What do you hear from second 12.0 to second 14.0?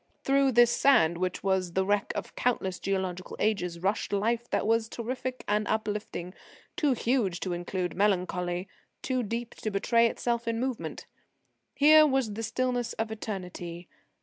was the stillness of eternity.